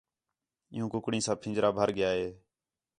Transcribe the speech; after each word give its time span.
عِیّوں 0.73 0.87
کُکڑیں 0.93 1.23
سا 1.25 1.33
پھنجرہ 1.41 1.69
بھر 1.77 1.87
ڳِیا 1.95 2.09
ہے 2.17 2.29